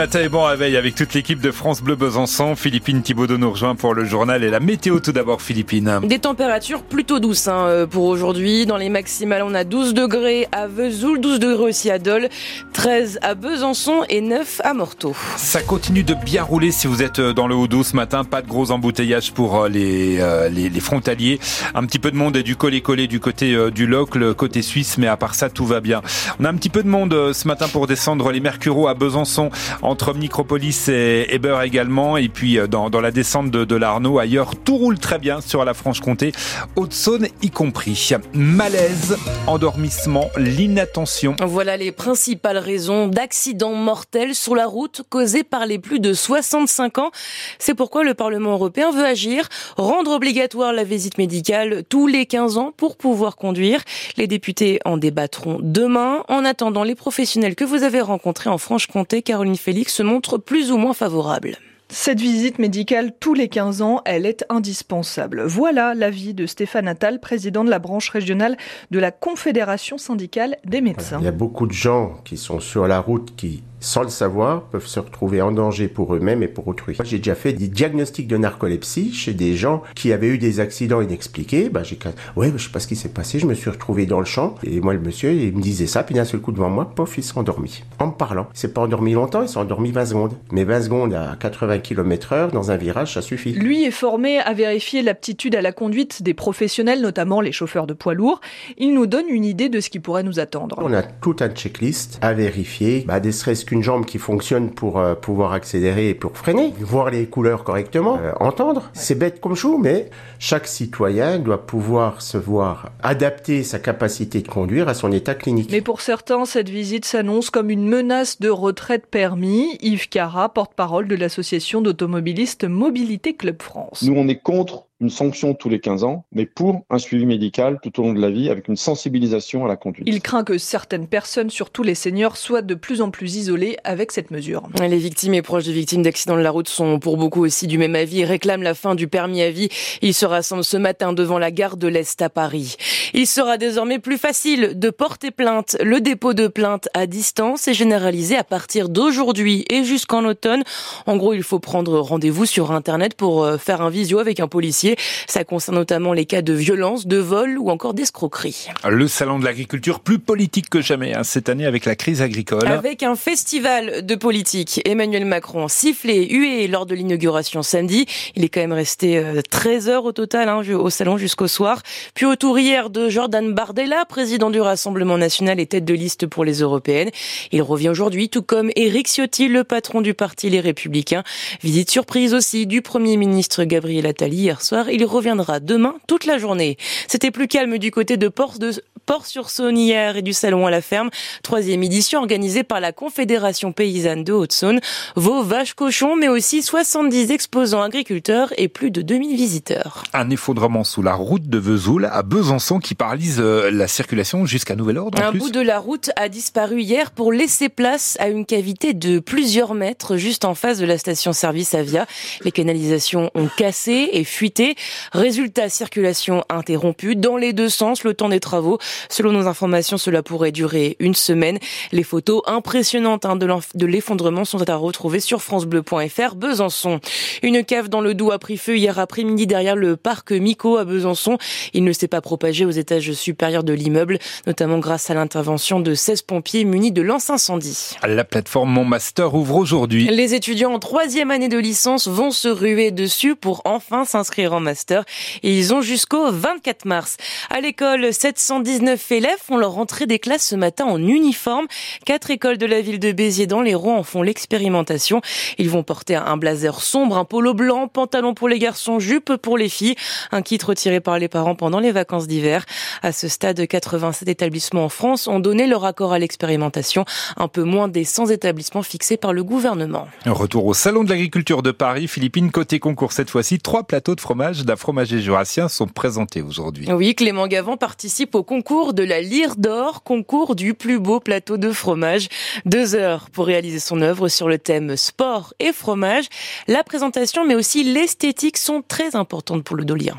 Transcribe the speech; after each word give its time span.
Matin 0.00 0.20
et 0.20 0.28
bon 0.28 0.44
réveil 0.44 0.76
avec 0.76 0.94
toute 0.94 1.12
l'équipe 1.12 1.40
de 1.40 1.50
France 1.50 1.82
Bleu 1.82 1.96
Besançon. 1.96 2.54
Philippine 2.54 3.02
Thibaudot 3.02 3.36
nous 3.36 3.50
rejoint 3.50 3.74
pour 3.74 3.94
le 3.94 4.04
journal 4.04 4.44
et 4.44 4.48
la 4.48 4.60
météo 4.60 5.00
tout 5.00 5.10
d'abord 5.10 5.42
Philippine. 5.42 5.98
Des 6.04 6.20
températures 6.20 6.84
plutôt 6.84 7.18
douces 7.18 7.48
hein, 7.48 7.66
euh, 7.66 7.86
pour 7.88 8.04
aujourd'hui. 8.04 8.64
Dans 8.64 8.76
les 8.76 8.90
maximales, 8.90 9.42
on 9.42 9.54
a 9.54 9.64
12 9.64 9.94
degrés 9.94 10.46
à 10.52 10.68
Vesoul, 10.68 11.20
12 11.20 11.40
degrés 11.40 11.64
aussi 11.64 11.90
à 11.90 11.98
Dole, 11.98 12.28
13 12.74 13.18
à 13.22 13.34
Besançon 13.34 14.04
et 14.08 14.20
9 14.20 14.60
à 14.62 14.72
Morteau. 14.72 15.16
Ça 15.36 15.62
continue 15.62 16.04
de 16.04 16.14
bien 16.14 16.44
rouler 16.44 16.70
si 16.70 16.86
vous 16.86 17.02
êtes 17.02 17.18
euh, 17.18 17.32
dans 17.32 17.48
le 17.48 17.56
Haut-Doubs 17.56 17.82
ce 17.82 17.96
matin. 17.96 18.22
Pas 18.22 18.40
de 18.40 18.46
gros 18.46 18.70
embouteillages 18.70 19.32
pour 19.32 19.62
euh, 19.64 19.68
les, 19.68 20.18
les, 20.52 20.68
les, 20.68 20.80
frontaliers. 20.80 21.40
Un 21.74 21.84
petit 21.84 21.98
peu 21.98 22.12
de 22.12 22.16
monde 22.16 22.36
et 22.36 22.44
du 22.44 22.54
collé-collé 22.54 23.08
du 23.08 23.18
côté 23.18 23.56
du 23.72 23.88
Loc, 23.88 24.14
le 24.14 24.32
côté 24.32 24.62
suisse, 24.62 24.96
mais 24.96 25.08
à 25.08 25.16
part 25.16 25.34
ça, 25.34 25.50
tout 25.50 25.66
va 25.66 25.80
bien. 25.80 26.02
On 26.38 26.44
a 26.44 26.50
un 26.50 26.54
petit 26.54 26.68
peu 26.68 26.84
de 26.84 26.88
monde 26.88 27.32
ce 27.32 27.48
matin 27.48 27.66
pour 27.66 27.88
descendre 27.88 28.30
les 28.30 28.38
Mercureaux 28.38 28.86
à 28.86 28.94
Besançon 28.94 29.50
entre 29.88 30.14
Micropolis 30.14 30.88
et 30.88 31.34
Eber 31.34 31.60
également. 31.64 32.16
Et 32.16 32.28
puis 32.28 32.58
euh, 32.58 32.66
dans, 32.66 32.90
dans 32.90 33.00
la 33.00 33.10
descente 33.10 33.50
de, 33.50 33.64
de 33.64 33.76
l'Arnaud, 33.76 34.18
ailleurs, 34.18 34.52
tout 34.56 34.76
roule 34.76 34.98
très 34.98 35.18
bien 35.18 35.40
sur 35.40 35.64
la 35.64 35.74
Franche-Comté, 35.74 36.32
Haute-Saône 36.76 37.28
y 37.42 37.50
compris. 37.50 38.10
Malaise, 38.34 39.16
endormissement, 39.46 40.30
l'inattention. 40.36 41.36
Voilà 41.46 41.76
les 41.76 41.92
principales 41.92 42.58
raisons 42.58 43.08
d'accidents 43.08 43.74
mortels 43.74 44.34
sur 44.34 44.54
la 44.54 44.66
route 44.66 45.02
causés 45.08 45.44
par 45.44 45.66
les 45.66 45.78
plus 45.78 46.00
de 46.00 46.12
65 46.12 46.98
ans. 46.98 47.10
C'est 47.58 47.74
pourquoi 47.74 48.04
le 48.04 48.14
Parlement 48.14 48.52
européen 48.52 48.90
veut 48.90 49.04
agir, 49.04 49.48
rendre 49.76 50.12
obligatoire 50.12 50.72
la 50.72 50.84
visite 50.84 51.18
médicale 51.18 51.84
tous 51.88 52.06
les 52.06 52.26
15 52.26 52.58
ans 52.58 52.72
pour 52.76 52.96
pouvoir 52.96 53.36
conduire. 53.36 53.82
Les 54.16 54.26
députés 54.26 54.80
en 54.84 54.96
débattront 54.96 55.58
demain. 55.62 56.24
En 56.28 56.44
attendant, 56.44 56.84
les 56.84 56.94
professionnels 56.94 57.54
que 57.54 57.64
vous 57.64 57.82
avez 57.82 58.00
rencontrés 58.00 58.50
en 58.50 58.58
Franche-Comté, 58.58 59.22
Caroline 59.22 59.56
Félix, 59.56 59.77
se 59.86 60.02
montrent 60.02 60.38
plus 60.38 60.72
ou 60.72 60.76
moins 60.76 60.94
favorable. 60.94 61.58
Cette 61.90 62.20
visite 62.20 62.58
médicale 62.58 63.12
tous 63.18 63.32
les 63.32 63.48
15 63.48 63.80
ans, 63.80 64.02
elle 64.04 64.26
est 64.26 64.44
indispensable. 64.50 65.44
Voilà 65.46 65.94
l'avis 65.94 66.34
de 66.34 66.44
Stéphane 66.44 66.86
Attal, 66.86 67.18
président 67.18 67.64
de 67.64 67.70
la 67.70 67.78
branche 67.78 68.10
régionale 68.10 68.58
de 68.90 68.98
la 68.98 69.10
Confédération 69.10 69.96
syndicale 69.96 70.56
des 70.66 70.82
médecins. 70.82 71.16
Il 71.20 71.24
y 71.24 71.28
a 71.28 71.32
beaucoup 71.32 71.66
de 71.66 71.72
gens 71.72 72.20
qui 72.24 72.36
sont 72.36 72.60
sur 72.60 72.86
la 72.86 73.00
route 73.00 73.34
qui 73.36 73.62
sans 73.80 74.02
le 74.02 74.08
savoir, 74.08 74.62
peuvent 74.64 74.86
se 74.86 75.00
retrouver 75.00 75.40
en 75.42 75.52
danger 75.52 75.88
pour 75.88 76.14
eux-mêmes 76.14 76.42
et 76.42 76.48
pour 76.48 76.66
autrui. 76.68 76.96
J'ai 77.04 77.18
déjà 77.18 77.34
fait 77.34 77.52
des 77.52 77.68
diagnostics 77.68 78.26
de 78.26 78.36
narcolepsie 78.36 79.12
chez 79.12 79.32
des 79.32 79.56
gens 79.56 79.82
qui 79.94 80.12
avaient 80.12 80.28
eu 80.28 80.38
des 80.38 80.60
accidents 80.60 81.00
inexpliqués. 81.00 81.68
Bah, 81.68 81.82
j'ai 81.82 81.98
ouais, 82.36 82.52
je 82.56 82.64
sais 82.64 82.70
pas 82.70 82.80
ce 82.80 82.86
qui 82.86 82.96
s'est 82.96 83.08
passé, 83.08 83.38
je 83.38 83.46
me 83.46 83.54
suis 83.54 83.70
retrouvé 83.70 84.06
dans 84.06 84.18
le 84.20 84.26
champ 84.26 84.54
et 84.64 84.80
moi 84.80 84.94
le 84.94 85.00
monsieur, 85.00 85.32
il 85.32 85.54
me 85.54 85.62
disait 85.62 85.86
ça, 85.86 86.02
puis 86.02 86.14
d'un 86.14 86.24
seul 86.24 86.40
coup 86.40 86.52
devant 86.52 86.70
moi, 86.70 86.90
pof, 86.94 87.18
il 87.18 87.24
s'est 87.24 87.38
endormi. 87.38 87.82
En 87.98 88.08
me 88.08 88.12
parlant. 88.12 88.48
Il 88.54 88.58
s'est 88.58 88.72
pas 88.72 88.80
endormi 88.80 89.12
longtemps, 89.12 89.42
il 89.42 89.48
s'est 89.48 89.58
endormi 89.58 89.92
20 89.92 90.06
secondes. 90.06 90.34
Mais 90.52 90.64
20 90.64 90.82
secondes 90.82 91.14
à 91.14 91.36
80 91.38 91.78
km 91.78 92.32
heure 92.32 92.50
dans 92.50 92.70
un 92.70 92.76
virage, 92.76 93.14
ça 93.14 93.22
suffit. 93.22 93.52
Lui 93.52 93.84
est 93.84 93.90
formé 93.90 94.38
à 94.38 94.52
vérifier 94.52 95.02
l'aptitude 95.02 95.54
à 95.54 95.62
la 95.62 95.72
conduite 95.72 96.22
des 96.22 96.34
professionnels, 96.34 97.00
notamment 97.00 97.40
les 97.40 97.52
chauffeurs 97.52 97.86
de 97.86 97.94
poids 97.94 98.14
lourds. 98.14 98.40
Il 98.76 98.94
nous 98.94 99.06
donne 99.06 99.28
une 99.28 99.44
idée 99.44 99.68
de 99.68 99.80
ce 99.80 99.90
qui 99.90 100.00
pourrait 100.00 100.22
nous 100.22 100.40
attendre. 100.40 100.76
On 100.80 100.92
a 100.92 101.02
tout 101.02 101.36
un 101.40 101.48
checklist 101.48 102.18
à 102.22 102.32
vérifier, 102.32 103.04
bah, 103.06 103.20
des 103.20 103.32
stress 103.32 103.64
qu'une 103.68 103.82
jambe 103.82 104.06
qui 104.06 104.16
fonctionne 104.16 104.70
pour 104.70 104.98
euh, 104.98 105.14
pouvoir 105.14 105.52
accélérer 105.52 106.08
et 106.08 106.14
pour 106.14 106.38
freiner, 106.38 106.72
voir 106.80 107.10
les 107.10 107.26
couleurs 107.26 107.64
correctement, 107.64 108.18
euh, 108.18 108.32
entendre. 108.40 108.88
C'est 108.94 109.14
bête 109.14 109.42
comme 109.42 109.54
chou, 109.54 109.76
mais 109.76 110.08
chaque 110.38 110.66
citoyen 110.66 111.38
doit 111.38 111.66
pouvoir 111.66 112.22
se 112.22 112.38
voir 112.38 112.92
adapter 113.02 113.62
sa 113.64 113.78
capacité 113.78 114.40
de 114.40 114.48
conduire 114.48 114.88
à 114.88 114.94
son 114.94 115.12
état 115.12 115.34
clinique. 115.34 115.68
Mais 115.70 115.82
pour 115.82 116.00
certains, 116.00 116.46
cette 116.46 116.70
visite 116.70 117.04
s'annonce 117.04 117.50
comme 117.50 117.68
une 117.68 117.86
menace 117.86 118.40
de 118.40 118.48
retraite 118.48 119.04
permis. 119.04 119.76
Yves 119.82 120.08
Cara, 120.08 120.48
porte-parole 120.48 121.06
de 121.06 121.16
l'association 121.16 121.82
d'automobilistes 121.82 122.64
Mobilité 122.64 123.34
Club 123.34 123.60
France. 123.60 124.00
Nous, 124.02 124.14
on 124.16 124.28
est 124.28 124.40
contre 124.40 124.87
une 125.00 125.10
sanction 125.10 125.54
tous 125.54 125.68
les 125.68 125.80
15 125.80 126.04
ans, 126.04 126.24
mais 126.32 126.44
pour 126.46 126.84
un 126.90 126.98
suivi 126.98 127.24
médical 127.24 127.78
tout 127.82 128.00
au 128.00 128.02
long 128.02 128.12
de 128.12 128.20
la 128.20 128.30
vie 128.30 128.50
avec 128.50 128.68
une 128.68 128.76
sensibilisation 128.76 129.64
à 129.64 129.68
la 129.68 129.76
conduite. 129.76 130.04
Il 130.08 130.20
craint 130.20 130.42
que 130.42 130.58
certaines 130.58 131.06
personnes, 131.06 131.50
surtout 131.50 131.82
les 131.82 131.94
seniors, 131.94 132.36
soient 132.36 132.62
de 132.62 132.74
plus 132.74 133.00
en 133.00 133.10
plus 133.10 133.36
isolées 133.36 133.76
avec 133.84 134.10
cette 134.10 134.30
mesure. 134.30 134.68
Les 134.80 134.98
victimes 134.98 135.34
et 135.34 135.42
proches 135.42 135.64
de 135.64 135.72
victimes 135.72 136.02
d'accidents 136.02 136.36
de 136.36 136.42
la 136.42 136.50
route 136.50 136.68
sont 136.68 136.98
pour 136.98 137.16
beaucoup 137.16 137.44
aussi 137.44 137.66
du 137.66 137.78
même 137.78 137.94
avis 137.94 138.20
et 138.20 138.24
réclament 138.24 138.62
la 138.62 138.74
fin 138.74 138.94
du 138.94 139.06
permis 139.06 139.42
à 139.42 139.50
vie. 139.50 139.68
Ils 140.02 140.14
se 140.14 140.26
rassemblent 140.26 140.64
ce 140.64 140.76
matin 140.76 141.12
devant 141.12 141.38
la 141.38 141.50
gare 141.50 141.76
de 141.76 141.86
l'Est 141.86 142.20
à 142.20 142.28
Paris. 142.28 142.76
Il 143.14 143.26
sera 143.26 143.56
désormais 143.56 143.98
plus 144.00 144.18
facile 144.18 144.78
de 144.78 144.90
porter 144.90 145.30
plainte. 145.30 145.76
Le 145.80 146.00
dépôt 146.00 146.34
de 146.34 146.48
plainte 146.48 146.88
à 146.94 147.06
distance 147.06 147.68
est 147.68 147.74
généralisé 147.74 148.36
à 148.36 148.44
partir 148.44 148.88
d'aujourd'hui 148.88 149.64
et 149.70 149.84
jusqu'en 149.84 150.24
automne. 150.24 150.64
En 151.06 151.16
gros, 151.16 151.34
il 151.34 151.42
faut 151.42 151.60
prendre 151.60 151.98
rendez-vous 152.00 152.46
sur 152.46 152.72
Internet 152.72 153.14
pour 153.14 153.44
euh, 153.44 153.58
faire 153.58 153.80
un 153.80 153.90
visio 153.90 154.18
avec 154.18 154.40
un 154.40 154.48
policier 154.48 154.87
ça 155.26 155.44
concerne 155.44 155.76
notamment 155.76 156.12
les 156.12 156.26
cas 156.26 156.42
de 156.42 156.52
violence, 156.52 157.06
de 157.06 157.16
vol 157.16 157.58
ou 157.58 157.70
encore 157.70 157.94
d'escroquerie. 157.94 158.68
Le 158.88 159.08
salon 159.08 159.38
de 159.38 159.44
l'agriculture 159.44 160.00
plus 160.00 160.18
politique 160.18 160.68
que 160.70 160.80
jamais 160.80 161.14
hein, 161.14 161.24
cette 161.24 161.48
année 161.48 161.66
avec 161.66 161.84
la 161.84 161.96
crise 161.96 162.22
agricole. 162.22 162.66
Avec 162.66 163.02
un 163.02 163.16
festival 163.16 164.04
de 164.04 164.14
politique. 164.14 164.80
Emmanuel 164.84 165.24
Macron 165.24 165.68
sifflé, 165.68 166.28
hué 166.28 166.66
lors 166.68 166.86
de 166.86 166.94
l'inauguration 166.94 167.62
samedi. 167.62 168.06
Il 168.36 168.44
est 168.44 168.48
quand 168.48 168.60
même 168.60 168.72
resté 168.72 169.22
13 169.50 169.88
euh, 169.88 169.92
heures 169.92 170.04
au 170.04 170.12
total 170.12 170.48
hein, 170.48 170.62
au 170.74 170.90
salon 170.90 171.18
jusqu'au 171.18 171.48
soir. 171.48 171.82
Puis 172.14 172.26
autour 172.26 172.58
hier 172.58 172.90
de 172.90 173.08
Jordan 173.08 173.52
Bardella, 173.52 174.04
président 174.04 174.50
du 174.50 174.60
Rassemblement 174.60 175.18
national 175.18 175.60
et 175.60 175.66
tête 175.66 175.84
de 175.84 175.94
liste 175.94 176.26
pour 176.26 176.44
les 176.44 176.60
européennes. 176.60 177.10
Il 177.52 177.62
revient 177.62 177.88
aujourd'hui, 177.88 178.28
tout 178.28 178.42
comme 178.42 178.70
Éric 178.76 179.08
Ciotti, 179.08 179.48
le 179.48 179.64
patron 179.64 180.00
du 180.00 180.14
parti 180.14 180.50
Les 180.50 180.60
Républicains. 180.60 181.22
Visite 181.62 181.90
surprise 181.90 182.34
aussi 182.34 182.66
du 182.66 182.82
Premier 182.82 183.16
ministre 183.16 183.64
Gabriel 183.64 184.06
Attali 184.06 184.36
hier 184.36 184.62
soir 184.62 184.77
il 184.90 185.04
reviendra 185.04 185.60
demain 185.60 185.96
toute 186.06 186.26
la 186.26 186.38
journée. 186.38 186.76
C'était 187.08 187.30
plus 187.30 187.48
calme 187.48 187.78
du 187.78 187.90
côté 187.90 188.16
de 188.16 188.28
Port 188.28 188.58
de 188.58 188.72
Port-sur-Saône 189.08 189.78
hier 189.78 190.18
et 190.18 190.22
du 190.22 190.34
Salon 190.34 190.66
à 190.66 190.70
la 190.70 190.82
ferme. 190.82 191.08
Troisième 191.42 191.82
édition 191.82 192.20
organisée 192.20 192.62
par 192.62 192.78
la 192.78 192.92
Confédération 192.92 193.72
paysanne 193.72 194.22
de 194.22 194.34
Haute-Saône. 194.34 194.80
Vos 195.16 195.42
vaches 195.42 195.72
cochons, 195.72 196.14
mais 196.14 196.28
aussi 196.28 196.60
70 196.60 197.30
exposants 197.30 197.80
agriculteurs 197.80 198.52
et 198.58 198.68
plus 198.68 198.90
de 198.90 199.00
2000 199.00 199.34
visiteurs. 199.34 200.02
Un 200.12 200.28
effondrement 200.28 200.84
sous 200.84 201.00
la 201.00 201.14
route 201.14 201.48
de 201.48 201.56
Vesoul 201.56 202.04
à 202.04 202.22
Besançon 202.22 202.80
qui 202.80 202.94
paralyse 202.94 203.40
euh, 203.40 203.70
la 203.70 203.88
circulation 203.88 204.44
jusqu'à 204.44 204.76
nouvel 204.76 204.98
ordre. 204.98 205.22
Un 205.22 205.32
bout 205.32 205.50
de 205.50 205.60
la 205.62 205.78
route 205.78 206.10
a 206.16 206.28
disparu 206.28 206.82
hier 206.82 207.10
pour 207.10 207.32
laisser 207.32 207.70
place 207.70 208.18
à 208.20 208.28
une 208.28 208.44
cavité 208.44 208.92
de 208.92 209.20
plusieurs 209.20 209.72
mètres 209.72 210.18
juste 210.18 210.44
en 210.44 210.54
face 210.54 210.76
de 210.76 210.84
la 210.84 210.98
station-service 210.98 211.72
Avia. 211.72 212.04
Les 212.44 212.52
canalisations 212.52 213.30
ont 213.34 213.48
cassé 213.56 214.10
et 214.12 214.24
fuité. 214.24 214.76
Résultat, 215.12 215.70
circulation 215.70 216.44
interrompue 216.50 217.16
dans 217.16 217.38
les 217.38 217.54
deux 217.54 217.70
sens 217.70 218.04
le 218.04 218.12
temps 218.12 218.28
des 218.28 218.40
travaux. 218.40 218.78
Selon 219.10 219.32
nos 219.32 219.46
informations, 219.46 219.98
cela 219.98 220.22
pourrait 220.22 220.52
durer 220.52 220.96
une 220.98 221.14
semaine. 221.14 221.58
Les 221.92 222.02
photos 222.02 222.42
impressionnantes 222.46 223.24
hein, 223.24 223.36
de 223.36 223.86
l'effondrement 223.86 224.44
sont 224.44 224.68
à 224.68 224.76
retrouver 224.76 225.20
sur 225.20 225.42
francebleu.fr 225.42 226.34
Besançon. 226.34 227.00
Une 227.42 227.64
cave 227.64 227.88
dans 227.88 228.00
le 228.00 228.14
Doubs 228.14 228.32
a 228.32 228.38
pris 228.38 228.56
feu 228.56 228.76
hier 228.76 228.98
après-midi 228.98 229.46
derrière 229.46 229.76
le 229.76 229.96
parc 229.96 230.32
Mico 230.32 230.76
à 230.76 230.84
Besançon. 230.84 231.38
Il 231.74 231.84
ne 231.84 231.92
s'est 231.92 232.08
pas 232.08 232.20
propagé 232.20 232.64
aux 232.64 232.70
étages 232.70 233.12
supérieurs 233.12 233.64
de 233.64 233.72
l'immeuble, 233.72 234.18
notamment 234.46 234.78
grâce 234.78 235.10
à 235.10 235.14
l'intervention 235.14 235.80
de 235.80 235.94
16 235.94 236.22
pompiers 236.22 236.64
munis 236.64 236.92
de 236.92 237.02
lance-incendie. 237.02 237.96
La 238.06 238.24
plateforme 238.24 238.70
Mon 238.70 238.84
Master 238.84 239.34
ouvre 239.34 239.56
aujourd'hui. 239.56 240.08
Les 240.10 240.34
étudiants 240.34 240.72
en 240.72 240.78
troisième 240.78 241.30
année 241.30 241.48
de 241.48 241.58
licence 241.58 242.08
vont 242.08 242.30
se 242.30 242.48
ruer 242.48 242.90
dessus 242.90 243.36
pour 243.36 243.62
enfin 243.64 244.04
s'inscrire 244.04 244.52
en 244.52 244.60
master 244.60 245.04
et 245.42 245.56
ils 245.56 245.74
ont 245.74 245.80
jusqu'au 245.80 246.30
24 246.30 246.84
mars. 246.84 247.16
À 247.50 247.60
l'école, 247.60 248.12
719 248.12 248.87
élèves 249.10 249.38
font 249.44 249.56
leur 249.56 249.72
rentrée 249.72 250.06
des 250.06 250.18
classes 250.18 250.46
ce 250.46 250.56
matin 250.56 250.84
en 250.84 250.98
uniforme. 251.02 251.66
Quatre 252.04 252.30
écoles 252.30 252.58
de 252.58 252.66
la 252.66 252.80
ville 252.80 252.98
de 252.98 253.12
Béziers 253.12 253.46
dans 253.46 253.60
les 253.60 253.74
Ronds 253.74 253.98
en 253.98 254.02
font 254.02 254.22
l'expérimentation. 254.22 255.20
Ils 255.58 255.70
vont 255.70 255.82
porter 255.82 256.16
un 256.16 256.36
blazer 256.36 256.80
sombre, 256.80 257.16
un 257.16 257.24
polo 257.24 257.54
blanc, 257.54 257.88
pantalon 257.88 258.34
pour 258.34 258.48
les 258.48 258.58
garçons, 258.58 258.98
jupe 258.98 259.36
pour 259.36 259.58
les 259.58 259.68
filles, 259.68 259.96
un 260.32 260.42
kit 260.42 260.58
retiré 260.64 261.00
par 261.00 261.18
les 261.18 261.28
parents 261.28 261.54
pendant 261.54 261.80
les 261.80 261.92
vacances 261.92 262.26
d'hiver. 262.26 262.64
À 263.02 263.12
ce 263.12 263.28
stade, 263.28 263.66
87 263.66 264.28
établissements 264.28 264.84
en 264.84 264.88
France 264.88 265.28
ont 265.28 265.40
donné 265.40 265.66
leur 265.66 265.84
accord 265.84 266.12
à 266.12 266.18
l'expérimentation, 266.18 267.04
un 267.36 267.48
peu 267.48 267.62
moins 267.62 267.88
des 267.88 268.04
100 268.04 268.26
établissements 268.26 268.82
fixés 268.82 269.16
par 269.16 269.32
le 269.32 269.44
gouvernement. 269.44 270.08
Retour 270.26 270.66
au 270.66 270.74
Salon 270.74 271.04
de 271.04 271.10
l'agriculture 271.10 271.62
de 271.62 271.70
Paris, 271.70 272.08
Philippines, 272.08 272.50
côté 272.50 272.78
concours 272.78 273.12
cette 273.12 273.30
fois-ci, 273.30 273.58
trois 273.58 273.84
plateaux 273.84 274.14
de 274.14 274.20
fromage 274.20 274.64
d'un 274.64 274.76
fromager 274.76 275.20
jurassien 275.20 275.68
sont 275.68 275.86
présentés 275.86 276.42
aujourd'hui. 276.42 276.90
Oui, 276.90 277.14
Clément 277.14 277.46
Gavant 277.46 277.76
participe 277.76 278.34
au 278.34 278.42
concours 278.42 278.77
de 278.86 279.02
la 279.02 279.20
Lyre 279.20 279.56
d'Or, 279.56 280.02
concours 280.02 280.54
du 280.54 280.74
plus 280.74 280.98
beau 280.98 281.20
plateau 281.20 281.56
de 281.56 281.72
fromage. 281.72 282.28
Deux 282.64 282.94
heures 282.94 283.28
pour 283.30 283.46
réaliser 283.46 283.80
son 283.80 284.00
œuvre 284.00 284.28
sur 284.28 284.48
le 284.48 284.58
thème 284.58 284.96
sport 284.96 285.52
et 285.58 285.72
fromage. 285.72 286.26
La 286.68 286.84
présentation, 286.84 287.44
mais 287.44 287.54
aussi 287.54 287.82
l'esthétique 287.82 288.56
sont 288.56 288.82
très 288.86 289.16
importantes 289.16 289.64
pour 289.64 289.76
le 289.76 289.84
Dolien. 289.84 290.16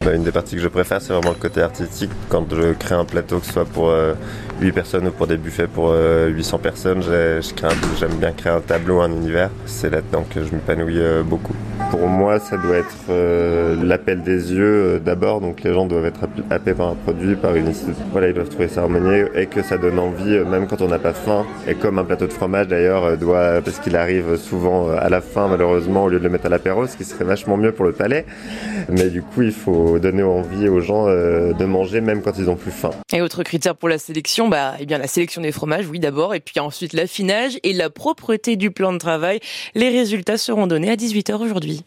Bah, 0.00 0.14
une 0.14 0.22
des 0.22 0.32
parties 0.32 0.56
que 0.56 0.62
je 0.62 0.68
préfère, 0.68 1.02
c'est 1.02 1.12
vraiment 1.12 1.30
le 1.30 1.36
côté 1.36 1.60
artistique. 1.60 2.10
Quand 2.28 2.46
je 2.50 2.72
crée 2.72 2.94
un 2.94 3.04
plateau, 3.04 3.40
que 3.40 3.46
ce 3.46 3.52
soit 3.52 3.64
pour 3.64 3.90
euh, 3.90 4.14
8 4.60 4.72
personnes 4.72 5.08
ou 5.08 5.10
pour 5.10 5.26
des 5.26 5.36
buffets 5.36 5.66
pour 5.66 5.92
800 5.92 6.58
personnes. 6.58 7.02
J'aime 7.02 8.14
bien 8.18 8.32
créer 8.32 8.52
un 8.52 8.60
tableau, 8.60 9.00
un 9.00 9.10
univers. 9.10 9.50
C'est 9.66 9.90
là-dedans 9.90 10.24
que 10.28 10.44
je 10.44 10.52
m'épanouis 10.52 11.00
beaucoup. 11.24 11.54
Pour 11.90 12.06
moi, 12.06 12.38
ça 12.38 12.58
doit 12.58 12.76
être 12.76 12.96
euh, 13.08 13.74
l'appel 13.82 14.22
des 14.22 14.52
yeux 14.52 14.96
euh, 14.96 14.98
d'abord. 14.98 15.40
Donc 15.40 15.62
les 15.62 15.72
gens 15.72 15.86
doivent 15.86 16.04
être 16.04 16.20
happés 16.50 16.74
par 16.74 16.88
un 16.88 16.94
produit, 16.94 17.34
par 17.34 17.54
une 17.54 17.72
Voilà, 18.12 18.28
ils 18.28 18.34
doivent 18.34 18.50
trouver 18.50 18.68
ça 18.68 18.82
harmonieux 18.82 19.30
et 19.34 19.46
que 19.46 19.62
ça 19.62 19.78
donne 19.78 19.98
envie, 19.98 20.34
euh, 20.34 20.44
même 20.44 20.66
quand 20.66 20.82
on 20.82 20.88
n'a 20.88 20.98
pas 20.98 21.14
faim. 21.14 21.46
Et 21.66 21.74
comme 21.74 21.98
un 21.98 22.04
plateau 22.04 22.26
de 22.26 22.32
fromage 22.32 22.68
d'ailleurs 22.68 23.16
doit, 23.16 23.62
parce 23.64 23.78
qu'il 23.78 23.96
arrive 23.96 24.36
souvent 24.36 24.90
à 24.90 25.08
la 25.08 25.22
fin 25.22 25.48
malheureusement 25.48 26.04
au 26.04 26.08
lieu 26.10 26.18
de 26.18 26.24
le 26.24 26.30
mettre 26.30 26.46
à 26.46 26.50
l'apéro, 26.50 26.86
ce 26.86 26.96
qui 26.96 27.04
serait 27.04 27.24
vachement 27.24 27.56
mieux 27.56 27.72
pour 27.72 27.86
le 27.86 27.92
palais. 27.92 28.26
Mais 28.90 29.08
du 29.08 29.22
coup, 29.22 29.42
il 29.42 29.52
faut 29.52 29.98
donner 29.98 30.22
envie 30.22 30.68
aux 30.68 30.80
gens 30.80 31.06
de 31.06 31.64
manger 31.64 32.02
même 32.02 32.20
quand 32.20 32.38
ils 32.38 32.50
ont 32.50 32.56
plus 32.56 32.70
faim. 32.70 32.90
Et 33.12 33.22
autre 33.22 33.42
critère 33.42 33.74
pour 33.74 33.88
la 33.88 33.98
sélection, 33.98 34.47
bah, 34.48 34.74
eh 34.78 34.86
bien 34.86 34.98
la 34.98 35.06
sélection 35.06 35.40
des 35.40 35.52
fromages, 35.52 35.86
oui 35.86 35.98
d'abord, 35.98 36.34
et 36.34 36.40
puis 36.40 36.60
ensuite 36.60 36.92
l'affinage 36.92 37.58
et 37.62 37.72
la 37.72 37.90
propreté 37.90 38.56
du 38.56 38.70
plan 38.70 38.92
de 38.92 38.98
travail. 38.98 39.40
Les 39.74 39.88
résultats 39.90 40.38
seront 40.38 40.66
donnés 40.66 40.90
à 40.90 40.96
18h 40.96 41.36
aujourd'hui. 41.36 41.84